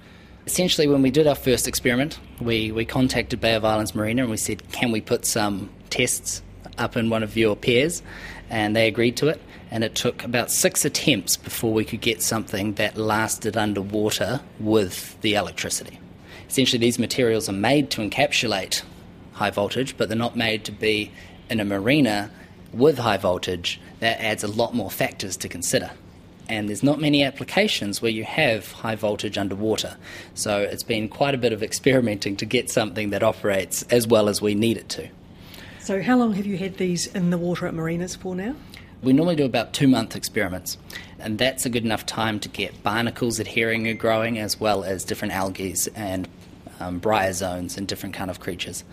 Essentially, 0.46 0.88
when 0.88 1.02
we 1.02 1.12
did 1.12 1.28
our 1.28 1.36
first 1.36 1.68
experiment, 1.68 2.20
we, 2.42 2.72
we 2.72 2.84
contacted 2.84 3.40
Bay 3.40 3.54
of 3.54 3.64
Islands 3.64 3.96
Marina 3.96 4.24
and 4.24 4.32
we 4.32 4.38
said, 4.38 4.70
"Can 4.72 4.92
we 4.92 5.00
put 5.00 5.26
some 5.26 5.70
tests 5.90 6.42
up 6.78 6.98
in 6.98 7.10
one 7.10 7.24
of 7.24 7.38
your 7.38 7.56
pairs?" 7.56 8.04
And 8.50 8.76
they 8.76 8.88
agreed 8.88 9.16
to 9.18 9.28
it. 9.28 9.40
And 9.74 9.84
it 9.84 9.96
took 9.96 10.24
about 10.24 10.52
six 10.52 10.86
attempts 10.86 11.36
before 11.36 11.74
we 11.74 11.84
could 11.84 12.00
get 12.00 12.22
something 12.22 12.76
that 12.76 12.96
lasted 12.96 13.58
underwater 13.58 14.42
with 14.60 15.20
the 15.22 15.34
electricity. 15.34 16.00
Essentially, 16.48 16.78
these 16.78 17.00
materials 17.00 17.50
are 17.50 17.54
made 17.54 17.90
to 17.90 18.08
encapsulate 18.08 18.84
high 19.32 19.50
voltage, 19.50 19.98
but 19.98 20.10
they're 20.10 20.16
not 20.16 20.36
made 20.36 20.64
to 20.66 20.72
be 20.72 21.12
in 21.50 21.60
a 21.60 21.66
marina 21.66 22.30
with 22.72 23.00
high 23.00 23.18
voltage. 23.18 23.82
That 24.00 24.22
adds 24.22 24.44
a 24.44 24.48
lot 24.48 24.76
more 24.76 24.92
factors 24.92 25.36
to 25.38 25.50
consider. 25.50 25.90
And 26.48 26.70
there's 26.70 26.84
not 26.84 27.02
many 27.02 27.24
applications 27.24 28.00
where 28.00 28.12
you 28.12 28.26
have 28.26 28.72
high 28.74 28.94
voltage 28.94 29.40
underwater. 29.40 29.98
So 30.36 30.62
it's 30.62 30.84
been 30.84 31.10
quite 31.10 31.34
a 31.34 31.38
bit 31.40 31.52
of 31.52 31.64
experimenting 31.64 32.36
to 32.38 32.46
get 32.46 32.70
something 32.70 33.10
that 33.10 33.24
operates 33.24 33.82
as 33.90 34.06
well 34.06 34.30
as 34.30 34.40
we 34.40 34.54
need 34.54 34.78
it 34.78 34.90
to. 34.90 35.10
So, 35.80 36.00
how 36.04 36.16
long 36.16 36.34
have 36.34 36.46
you 36.46 36.58
had 36.58 36.78
these 36.78 37.08
in 37.08 37.32
the 37.32 37.40
water 37.40 37.66
at 37.66 37.74
marinas 37.74 38.16
for 38.16 38.36
now? 38.36 38.56
We 39.04 39.12
normally 39.12 39.36
do 39.36 39.44
about 39.44 39.74
two 39.74 39.90
month 39.90 40.16
experiments, 40.16 40.78
and 41.20 41.38
that's 41.38 41.66
a 41.66 41.70
good 41.70 41.84
enough 41.84 42.06
time 42.06 42.40
to 42.40 42.48
get 42.48 42.84
barnacles 42.84 43.38
adhering 43.38 43.86
and 43.86 44.00
growing, 44.00 44.40
as 44.40 44.62
well 44.62 44.86
as 44.86 45.04
different 45.04 45.34
algae 45.34 45.76
and 45.94 46.26
um, 46.80 47.02
bryozoans 47.02 47.78
and 47.78 47.86
different 47.86 48.16
kind 48.16 48.32
of 48.32 48.40
creatures. 48.40 48.86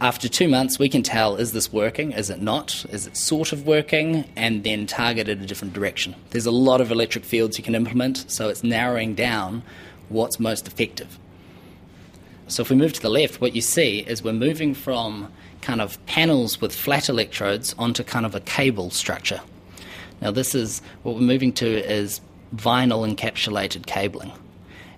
After 0.00 0.28
two 0.28 0.46
months, 0.46 0.78
we 0.78 0.88
can 0.88 1.02
tell 1.02 1.34
is 1.34 1.50
this 1.50 1.72
working, 1.72 2.12
is 2.12 2.30
it 2.30 2.40
not, 2.40 2.86
is 2.90 3.08
it 3.08 3.16
sort 3.16 3.52
of 3.52 3.66
working, 3.66 4.30
and 4.36 4.62
then 4.62 4.86
target 4.86 5.28
it 5.28 5.42
a 5.42 5.46
different 5.46 5.74
direction. 5.74 6.14
There's 6.30 6.46
a 6.46 6.52
lot 6.52 6.80
of 6.80 6.92
electric 6.92 7.24
fields 7.24 7.58
you 7.58 7.64
can 7.64 7.74
implement, 7.74 8.30
so 8.30 8.48
it's 8.48 8.62
narrowing 8.62 9.16
down 9.16 9.64
what's 10.08 10.38
most 10.38 10.68
effective. 10.68 11.18
So 12.46 12.62
if 12.62 12.70
we 12.70 12.76
move 12.76 12.92
to 12.92 13.02
the 13.02 13.10
left, 13.10 13.40
what 13.40 13.56
you 13.56 13.60
see 13.60 13.98
is 14.06 14.22
we're 14.22 14.32
moving 14.32 14.72
from 14.72 15.32
kind 15.68 15.82
of 15.82 16.04
panels 16.06 16.62
with 16.62 16.74
flat 16.74 17.10
electrodes 17.10 17.74
onto 17.78 18.02
kind 18.02 18.24
of 18.24 18.34
a 18.34 18.40
cable 18.40 18.88
structure. 18.88 19.38
Now 20.22 20.30
this 20.30 20.54
is 20.54 20.80
what 21.02 21.16
we're 21.16 21.20
moving 21.20 21.52
to 21.54 21.66
is 21.66 22.22
vinyl 22.56 23.06
encapsulated 23.06 23.84
cabling. 23.84 24.32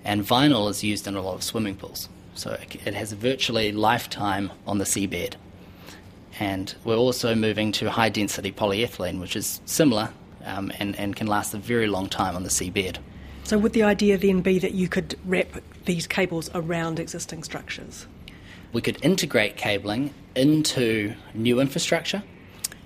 And 0.05 0.23
vinyl 0.23 0.71
is 0.71 0.85
used 0.85 1.09
in 1.09 1.17
a 1.17 1.23
lot 1.23 1.35
of 1.35 1.43
swimming 1.43 1.75
pools. 1.75 2.09
So 2.35 2.57
it 2.87 2.95
has 2.95 3.13
virtually 3.13 3.73
lifetime 3.73 4.53
on 4.65 4.79
the 4.79 4.85
seabed. 4.85 5.35
And 6.39 6.73
we're 6.85 6.95
also 6.95 7.35
moving 7.35 7.73
to 7.73 7.91
high 7.91 8.09
density 8.09 8.53
polyethylene, 8.53 9.19
which 9.19 9.35
is 9.35 9.61
similar 9.67 10.11
um, 10.45 10.71
and, 10.79 10.97
and 11.01 11.17
can 11.17 11.27
last 11.27 11.53
a 11.53 11.59
very 11.59 11.89
long 11.89 12.09
time 12.09 12.37
on 12.37 12.45
the 12.45 12.49
seabed. 12.49 12.99
So, 13.43 13.59
would 13.59 13.73
the 13.73 13.83
idea 13.83 14.17
then 14.17 14.41
be 14.41 14.61
that 14.61 14.75
you 14.75 14.87
could 14.87 15.19
wrap 15.25 15.49
these 15.87 16.07
cables 16.07 16.49
around 16.55 17.01
existing 17.01 17.43
structures? 17.43 18.07
We 18.73 18.81
could 18.81 19.03
integrate 19.05 19.57
cabling 19.57 20.15
into 20.35 21.15
new 21.35 21.61
infrastructure 21.61 22.23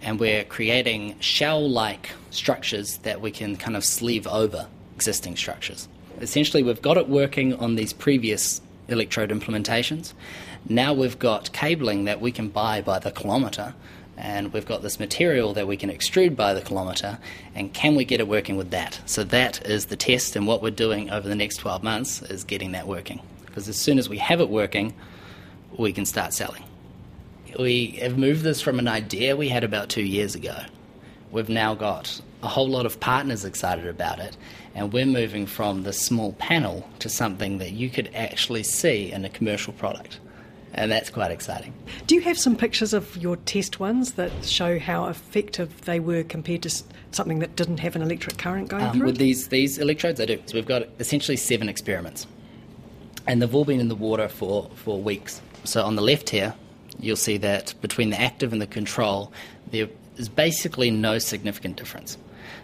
and 0.05 0.21
we're 0.21 0.45
creating 0.45 1.19
shell 1.21 1.69
like 1.69 2.11
structures 2.31 2.99
that 2.99 3.21
we 3.21 3.31
can 3.31 3.57
kind 3.57 3.77
of 3.77 3.85
sleeve 3.85 4.27
over 4.27 4.69
existing 4.95 5.37
structures. 5.37 5.89
Essentially, 6.21 6.63
we've 6.63 6.83
got 6.83 6.97
it 6.97 7.09
working 7.09 7.55
on 7.55 7.75
these 7.75 7.93
previous 7.93 8.61
electrode 8.89 9.31
implementations. 9.31 10.13
Now 10.69 10.93
we've 10.93 11.19
got 11.19 11.53
cabling 11.53 12.05
that 12.05 12.21
we 12.21 12.33
can 12.33 12.49
buy 12.49 12.83
by 12.83 12.99
the 12.99 13.11
kilometre, 13.11 13.75
and 14.17 14.53
we've 14.53 14.67
got 14.67 14.83
this 14.83 15.01
material 15.01 15.55
that 15.55 15.67
we 15.67 15.77
can 15.77 15.91
extrude 15.91 16.37
by 16.37 16.55
the 16.55 16.61
kilometre, 16.61 17.19
and 17.55 17.73
can 17.73 17.95
we 17.95 18.05
get 18.05 18.21
it 18.21 18.29
working 18.29 18.57
with 18.57 18.71
that? 18.71 19.01
So, 19.07 19.25
that 19.25 19.67
is 19.67 19.87
the 19.87 19.97
test, 19.97 20.37
and 20.37 20.47
what 20.47 20.63
we're 20.63 20.71
doing 20.71 21.11
over 21.11 21.29
the 21.29 21.35
next 21.35 21.57
12 21.57 21.83
months 21.83 22.23
is 22.23 22.45
getting 22.45 22.73
that 22.73 22.87
working. 22.87 23.21
Because 23.47 23.69
as 23.69 23.77
soon 23.77 23.99
as 23.99 24.09
we 24.09 24.19
have 24.19 24.41
it 24.41 24.49
working, 24.49 24.95
we 25.79 25.93
can 25.93 26.07
start 26.07 26.33
selling. 26.33 26.63
We 27.59 27.99
have 28.03 28.19
moved 28.19 28.43
this 28.43 28.61
from 28.61 28.79
an 28.79 28.89
idea 28.89 29.37
we 29.37 29.49
had 29.49 29.65
about 29.65 29.89
two 29.89 30.03
years 30.03 30.35
ago. 30.35 30.57
We've 31.31 31.49
now 31.49 31.75
got 31.75 32.21
a 32.43 32.49
whole 32.49 32.69
lot 32.69 32.85
of 32.87 33.01
partners 33.01 33.45
excited 33.45 33.87
about 33.87 34.19
it, 34.19 34.37
and 34.75 34.93
we're 34.93 35.07
moving 35.07 35.47
from 35.47 35.83
the 35.85 35.93
small 35.93 36.33
panel 36.35 36.89
to 36.99 37.09
something 37.09 37.59
that 37.59 37.73
you 37.73 37.91
could 37.91 38.11
actually 38.15 38.63
see 38.65 39.11
in 39.13 39.25
a 39.25 39.29
commercial 39.29 39.73
product. 39.73 40.21
And 40.77 40.91
that's 40.91 41.09
quite 41.11 41.31
exciting. 41.31 41.73
Do 42.09 42.17
you 42.17 42.21
have 42.23 42.37
some 42.37 42.57
pictures 42.57 42.93
of 42.93 43.17
your 43.17 43.37
test 43.37 43.79
ones 43.79 44.15
that 44.15 44.33
show 44.45 44.81
how 44.81 45.07
effective 45.07 45.83
they 45.83 46.01
were 46.01 46.25
compared 46.25 46.63
to 46.63 46.71
something 47.13 47.39
that 47.39 47.55
didn't 47.55 47.79
have 47.79 47.95
an 47.95 48.03
electric 48.03 48.39
current 48.39 48.69
going 48.69 48.83
Um, 48.83 48.97
through 48.97 49.07
with 49.07 49.15
it? 49.15 49.19
these, 49.19 49.49
these 49.49 49.79
electrodes, 49.79 50.21
I 50.21 50.25
do. 50.27 50.41
So 50.47 50.55
we've 50.55 50.67
got 50.67 50.89
essentially 50.99 51.37
seven 51.37 51.69
experiments, 51.69 52.27
and 53.29 53.41
they've 53.41 53.55
all 53.55 53.65
been 53.65 53.79
in 53.79 53.89
the 53.89 53.95
water 53.95 54.27
for, 54.29 54.69
for 54.75 55.01
weeks. 55.01 55.41
So 55.65 55.83
on 55.85 55.97
the 55.97 56.03
left 56.03 56.31
here, 56.31 56.55
you'll 57.01 57.17
see 57.17 57.37
that 57.39 57.75
between 57.81 58.11
the 58.11 58.21
active 58.21 58.53
and 58.53 58.63
the 58.63 58.67
control, 58.67 59.33
there 59.71 59.89
is 60.17 60.29
basically 60.29 60.91
no 60.91 61.19
significant 61.19 61.77
difference. 61.77 62.17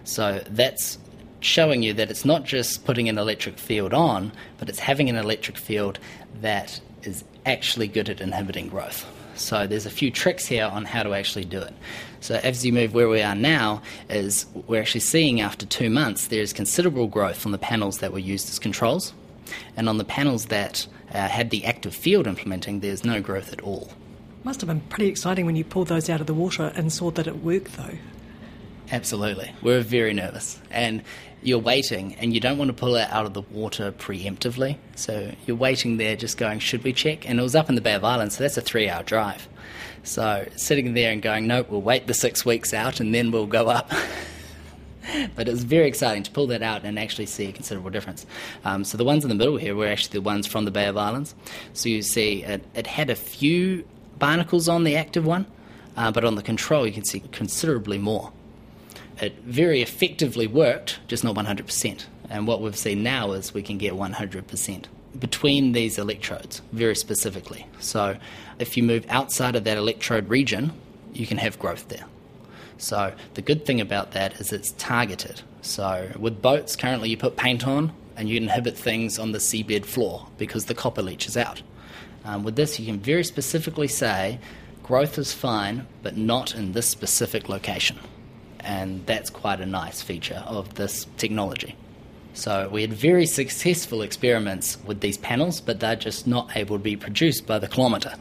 So 0.05 0.43
that's 0.49 0.99
showing 1.41 1.83
you 1.83 1.95
that 1.95 2.11
it's 2.11 2.25
not 2.25 2.45
just 2.45 2.85
putting 2.85 3.09
an 3.09 3.19
electric 3.19 3.59
field 3.59 3.95
on, 3.95 4.33
but 4.59 4.69
it's 4.69 4.79
having 4.79 5.09
an 5.09 5.17
electric 5.17 5.57
field 5.57 5.99
that 6.41 6.81
is 7.03 7.25
actually 7.47 7.89
good 7.89 8.09
at 8.09 8.21
inhibiting 8.21 8.69
growth. 8.69 9.07
So 9.35 9.67
there's 9.67 9.87
a 9.87 9.91
few 9.91 10.11
tricks 10.11 10.47
here 10.47 10.67
on 10.67 10.85
how 10.85 11.03
to 11.03 11.15
actually 11.15 11.47
do 11.47 11.61
it. 11.61 11.73
So 12.21 12.35
as 12.43 12.65
you 12.65 12.75
move 12.75 12.93
where 12.93 13.09
we 13.09 13.23
are 13.23 13.35
now, 13.35 13.81
is 14.11 14.45
we're 14.67 14.83
actually 14.83 15.01
seeing 15.01 15.41
after 15.41 15.65
two 15.65 15.89
months 15.89 16.27
there's 16.27 16.53
considerable 16.53 17.07
growth 17.07 17.47
on 17.47 17.53
the 17.53 17.59
panels 17.59 17.99
that 18.01 18.13
were 18.13 18.19
used 18.19 18.51
as 18.51 18.59
controls, 18.59 19.15
and 19.77 19.89
on 19.89 19.97
the 19.97 20.05
panels 20.05 20.47
that 20.47 20.87
uh, 21.15 21.29
had 21.29 21.51
the 21.51 21.65
active 21.65 21.95
field 21.95 22.27
implementing, 22.27 22.81
there's 22.81 23.05
no 23.05 23.21
growth 23.21 23.53
at 23.53 23.61
all. 23.61 23.91
Must 24.45 24.61
have 24.61 24.69
been 24.69 24.81
pretty 24.81 25.09
exciting 25.09 25.47
when 25.47 25.57
you 25.57 25.65
pulled 25.65 25.89
those 25.89 26.09
out 26.09 26.21
of 26.21 26.27
the 26.27 26.35
water 26.35 26.73
and 26.75 26.93
saw 26.93 27.11
that 27.13 27.27
it 27.27 27.43
worked, 27.43 27.77
though. 27.77 27.99
Absolutely. 28.91 29.53
We're 29.63 29.83
very 29.83 30.15
nervous. 30.15 30.59
And 30.71 31.03
you're 31.43 31.59
waiting, 31.59 32.15
and 32.17 32.35
you 32.35 32.41
don't 32.41 32.59
want 32.59 32.69
to 32.69 32.75
pull 32.75 32.97
it 32.97 33.09
out 33.11 33.27
of 33.27 33.35
the 33.35 33.43
water 33.43 33.93
preemptively. 33.93 34.77
So 34.97 35.33
you're 35.47 35.57
waiting 35.57 35.97
there, 35.97 36.17
just 36.17 36.39
going, 36.39 36.59
should 36.59 36.85
we 36.85 36.93
check? 36.93 37.29
And 37.29 37.39
it 37.39 37.43
was 37.43 37.55
up 37.55 37.69
in 37.69 37.75
the 37.75 37.81
Bay 37.81 37.95
of 37.95 38.05
Islands, 38.05 38.37
so 38.37 38.45
that's 38.45 38.57
a 38.57 38.63
three 38.63 38.89
hour 38.89 39.03
drive. 39.03 39.49
So 40.03 40.49
sitting 40.57 40.95
there 40.95 41.13
and 41.13 41.21
going, 41.23 41.47
nope, 41.47 41.69
we'll 41.71 41.83
wait 41.83 42.07
the 42.07 42.15
six 42.15 42.45
weeks 42.45 42.73
out 42.73 43.01
and 43.01 43.15
then 43.15 43.31
we'll 43.31 43.47
go 43.47 43.69
up. 43.69 43.93
but 45.37 45.49
it 45.49 45.51
was 45.51 45.65
very 45.65 45.87
exciting 45.87 46.23
to 46.23 46.31
pull 46.31 46.47
that 46.49 46.63
out 46.63 46.85
and 46.85 46.99
actually 46.99 47.27
see 47.27 47.49
a 47.49 47.53
considerable 47.53 47.91
difference. 47.91 48.27
Um, 48.65 48.85
so 48.85 48.97
the 48.97 49.05
ones 49.05 49.25
in 49.25 49.29
the 49.29 49.35
middle 49.35 49.57
here 49.57 49.75
were 49.75 49.87
actually 49.87 50.19
the 50.19 50.23
ones 50.23 50.47
from 50.47 50.65
the 50.65 50.71
Bay 50.71 50.87
of 50.87 50.97
Islands. 50.97 51.35
So 51.73 51.89
you 51.89 52.03
see 52.03 52.43
it, 52.45 52.65
it 52.75 52.87
had 52.87 53.11
a 53.11 53.17
few 53.17 53.85
barnacles 54.19 54.69
on 54.69 54.85
the 54.85 54.97
active 54.97 55.27
one, 55.27 55.47
uh, 55.97 56.11
but 56.13 56.25
on 56.25 56.35
the 56.35 56.43
control 56.43 56.87
you 56.87 56.93
can 56.93 57.05
see 57.05 57.21
considerably 57.33 57.99
more 57.99 58.33
it 59.21 59.39
very 59.45 59.83
effectively 59.83 60.47
worked, 60.47 60.99
just 61.09 61.25
not 61.25 61.37
100%. 61.37 62.05
And 62.29 62.47
what 62.47 62.61
we've 62.61 62.77
seen 62.77 63.03
now 63.03 63.33
is 63.33 63.53
we 63.53 63.63
can 63.63 63.79
get 63.79 63.93
100% 63.93 64.85
between 65.19 65.73
these 65.73 65.99
electrodes, 65.99 66.63
very 66.73 66.95
specifically. 66.95 67.67
So 67.81 68.17
if 68.59 68.77
you 68.77 68.83
move 68.83 69.05
outside 69.09 69.57
of 69.57 69.65
that 69.65 69.77
electrode 69.77 70.29
region, 70.29 70.73
you 71.13 71.27
can 71.27 71.39
have 71.39 71.59
growth 71.59 71.89
there. 71.89 72.05
So 72.81 73.13
the 73.35 73.43
good 73.43 73.67
thing 73.67 73.81
about 73.81 74.13
that 74.13 74.41
is 74.41 74.53
it's 74.53 74.73
targeted. 74.73 75.43
So 75.63 76.11
with 76.19 76.41
boats, 76.41 76.77
currently 76.77 77.11
you 77.11 77.17
put 77.17 77.37
paint 77.37 77.67
on 77.67 77.93
and 78.17 78.29
you 78.29 78.37
inhibit 78.37 78.77
things 78.77 79.19
on 79.19 79.33
the 79.33 79.39
seabed 79.39 79.85
floor 79.85 80.27
because 80.39 80.65
the 80.65 80.75
copper 80.75 81.03
leaches 81.03 81.37
out. 81.37 81.63
Um, 82.25 82.43
with 82.43 82.57
this, 82.57 82.81
you 82.81 82.87
can 82.87 82.99
very 82.99 83.25
specifically 83.25 83.89
say 83.89 84.39
growth 84.83 85.19
is 85.19 85.33
fine, 85.33 85.87
but 86.03 86.17
not 86.17 86.55
in 86.55 86.73
this 86.73 86.89
specific 86.89 87.49
location. 87.49 87.99
And 88.61 89.07
that's 89.07 89.31
quite 89.31 89.61
a 89.61 89.67
nice 89.67 90.03
feature 90.03 90.43
of 90.47 90.75
this 90.75 91.07
technology. 91.17 91.77
So 92.33 92.69
we 92.71 92.83
had 92.83 92.93
very 92.93 93.27
successful 93.27 94.03
experiments 94.03 94.79
with 94.85 95.01
these 95.01 95.19
panels, 95.19 95.61
but 95.61 95.81
they're 95.81 95.97
just 95.97 96.27
not 96.27 96.57
able 96.57 96.77
to 96.77 96.83
be 96.83 96.97
produced 96.97 97.47
by 97.47 97.59
the 97.59 97.69
kilometre. 97.69 98.15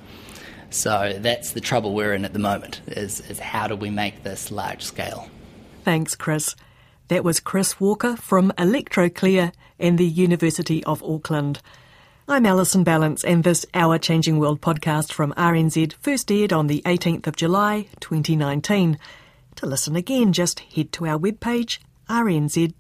So 0.70 1.18
that's 1.18 1.52
the 1.52 1.62
trouble 1.62 1.94
we're 1.94 2.14
in 2.14 2.26
at 2.26 2.34
the 2.34 2.40
moment, 2.40 2.82
is, 2.88 3.22
is 3.30 3.40
how 3.40 3.68
do 3.68 3.76
we 3.76 3.90
make 3.90 4.24
this 4.24 4.52
large 4.52 4.84
scale? 4.84 5.30
Thanks, 5.84 6.16
Chris. 6.16 6.56
That 7.08 7.24
was 7.24 7.40
Chris 7.40 7.80
Walker 7.80 8.16
from 8.16 8.52
Electroclear 8.58 9.52
and 9.80 9.98
the 9.98 10.06
University 10.06 10.84
of 10.84 11.02
Auckland. 11.02 11.62
I'm 12.28 12.46
Alison 12.46 12.86
Ballance, 12.86 13.24
and 13.24 13.44
this 13.44 13.66
Our 13.74 13.98
Changing 13.98 14.38
World 14.38 14.62
podcast 14.62 15.12
from 15.12 15.34
RNZ 15.34 15.94
first 15.94 16.32
aired 16.32 16.54
on 16.54 16.68
the 16.68 16.84
18th 16.86 17.26
of 17.26 17.36
July 17.36 17.88
2019. 18.00 19.00
To 19.56 19.66
listen 19.66 19.96
again, 19.96 20.32
just 20.34 20.60
head 20.60 20.92
to 20.94 21.08
our 21.08 21.18
webpage 21.18 21.80
rnz.co.nz 22.08 22.72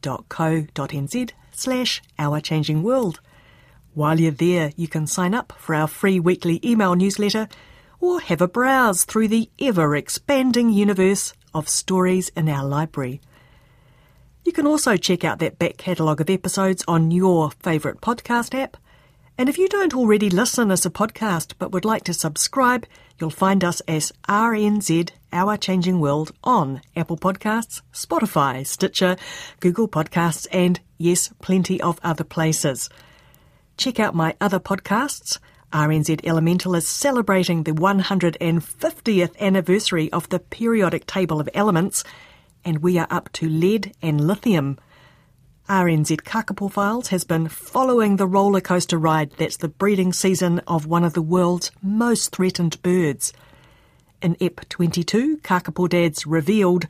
slash 1.51 2.01
Our 2.17 2.39
Changing 2.39 2.83
World. 2.83 3.19
While 3.93 4.19
you're 4.19 4.31
there, 4.31 4.71
you 4.75 4.87
can 4.87 5.07
sign 5.07 5.33
up 5.33 5.53
for 5.57 5.73
our 5.73 5.87
free 5.87 6.19
weekly 6.19 6.59
email 6.63 6.95
newsletter 6.95 7.47
or 7.99 8.19
have 8.21 8.41
a 8.41 8.47
browse 8.47 9.03
through 9.03 9.27
the 9.27 9.49
ever 9.59 9.95
expanding 9.95 10.69
universe 10.69 11.33
of 11.53 11.69
stories 11.69 12.29
in 12.35 12.47
our 12.47 12.65
library. 12.65 13.21
You 14.45 14.51
can 14.51 14.65
also 14.65 14.97
check 14.97 15.23
out 15.23 15.39
that 15.39 15.59
back 15.59 15.77
catalogue 15.77 16.21
of 16.21 16.29
episodes 16.29 16.83
on 16.87 17.11
your 17.11 17.51
favourite 17.51 18.01
podcast 18.01 18.57
app. 18.57 18.77
And 19.37 19.47
if 19.47 19.57
you 19.57 19.69
don't 19.69 19.93
already 19.93 20.29
listen 20.29 20.71
as 20.71 20.85
a 20.85 20.89
podcast 20.89 21.53
but 21.59 21.71
would 21.71 21.85
like 21.85 22.03
to 22.05 22.13
subscribe, 22.13 22.85
you'll 23.19 23.29
find 23.29 23.63
us 23.63 23.81
as 23.81 24.11
RNZ 24.27 25.11
Our 25.31 25.55
Changing 25.57 25.99
World 25.99 26.31
on 26.43 26.81
Apple 26.95 27.17
Podcasts, 27.17 27.81
Spotify, 27.93 28.65
Stitcher, 28.65 29.17
Google 29.59 29.87
Podcasts, 29.87 30.47
and 30.51 30.79
yes, 30.97 31.31
plenty 31.41 31.79
of 31.81 31.99
other 32.03 32.23
places. 32.23 32.89
Check 33.77 33.99
out 33.99 34.15
my 34.15 34.35
other 34.41 34.59
podcasts. 34.59 35.37
RNZ 35.71 36.21
Elemental 36.25 36.73
is 36.73 36.87
celebrating 36.87 37.61
the 37.61 37.73
150th 37.73 39.37
anniversary 39.39 40.11
of 40.11 40.27
the 40.29 40.39
periodic 40.39 41.05
table 41.05 41.39
of 41.39 41.47
elements, 41.53 42.03
and 42.65 42.79
we 42.79 42.97
are 42.97 43.05
up 43.11 43.31
to 43.33 43.47
lead 43.47 43.93
and 44.01 44.25
lithium. 44.25 44.79
RNZ 45.69 46.21
Kakapo 46.21 46.71
Files 46.71 47.09
has 47.09 47.23
been 47.23 47.47
following 47.47 48.15
the 48.15 48.25
roller 48.25 48.61
coaster 48.61 48.97
ride 48.97 49.29
that's 49.37 49.57
the 49.57 49.67
breeding 49.67 50.11
season 50.11 50.57
of 50.65 50.87
one 50.87 51.03
of 51.03 51.13
the 51.13 51.21
world's 51.21 51.69
most 51.83 52.31
threatened 52.35 52.81
birds. 52.81 53.31
In 54.23 54.37
EP 54.41 54.67
22, 54.69 55.37
Kakapo 55.37 55.87
Dads 55.87 56.25
Revealed, 56.25 56.87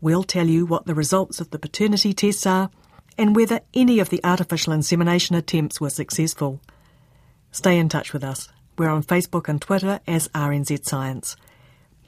we'll 0.00 0.22
tell 0.22 0.46
you 0.46 0.66
what 0.66 0.86
the 0.86 0.94
results 0.94 1.40
of 1.40 1.50
the 1.50 1.58
paternity 1.58 2.12
tests 2.12 2.46
are 2.46 2.70
and 3.18 3.34
whether 3.34 3.60
any 3.74 3.98
of 3.98 4.10
the 4.10 4.20
artificial 4.22 4.72
insemination 4.72 5.34
attempts 5.34 5.80
were 5.80 5.90
successful. 5.90 6.60
Stay 7.52 7.78
in 7.78 7.88
touch 7.88 8.12
with 8.12 8.24
us. 8.24 8.48
We're 8.78 8.88
on 8.88 9.02
Facebook 9.02 9.48
and 9.48 9.60
Twitter 9.60 10.00
as 10.06 10.28
RNZ 10.28 10.84
Science. 10.86 11.36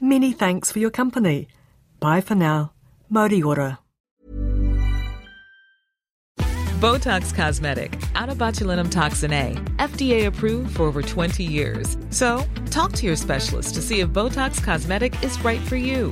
Many 0.01 0.33
thanks 0.33 0.71
for 0.71 0.79
your 0.79 0.91
company. 0.91 1.47
Bye 1.99 2.21
for 2.21 2.35
now. 2.35 2.73
Mauri 3.09 3.41
ora. 3.41 3.79
Botox 6.83 7.33
Cosmetic, 7.33 7.97
out 8.13 8.27
of 8.27 8.37
botulinum 8.37 8.91
toxin 8.91 9.31
A, 9.31 9.53
FDA 9.77 10.25
approved 10.25 10.75
for 10.75 10.83
over 10.83 11.01
20 11.01 11.41
years. 11.41 11.95
So, 12.09 12.43
talk 12.71 12.91
to 12.93 13.05
your 13.05 13.15
specialist 13.15 13.75
to 13.75 13.81
see 13.81 14.01
if 14.01 14.09
Botox 14.09 14.61
Cosmetic 14.61 15.23
is 15.23 15.41
right 15.45 15.61
for 15.61 15.77
you. 15.77 16.11